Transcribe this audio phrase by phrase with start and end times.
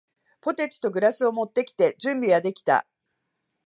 [0.41, 2.87] ポテチとグラスを持ってきて、準備はできた。